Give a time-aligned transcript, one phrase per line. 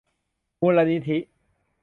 [0.61, 1.17] มูลนิธิ